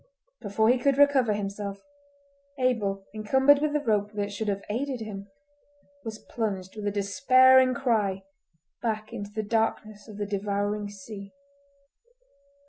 Before 0.41 0.67
he 0.69 0.79
could 0.79 0.97
recover 0.97 1.33
himself, 1.33 1.83
Abel 2.57 3.05
encumbered 3.13 3.59
with 3.59 3.73
the 3.73 3.79
rope 3.79 4.13
that 4.13 4.31
should 4.31 4.47
have 4.47 4.63
aided 4.67 4.99
him, 5.01 5.27
was 6.03 6.17
plunged 6.17 6.75
with 6.75 6.87
a 6.87 6.91
despairing 6.91 7.75
cry 7.75 8.23
back 8.81 9.13
into 9.13 9.29
the 9.31 9.43
darkness 9.43 10.07
of 10.07 10.17
the 10.17 10.25
devouring 10.25 10.89
sea. 10.89 11.33